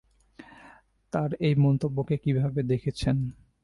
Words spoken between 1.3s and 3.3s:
এই মন্তব্যকে কীভাবে দেখছেন?